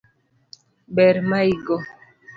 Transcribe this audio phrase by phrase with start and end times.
[0.95, 1.75] Ber maigo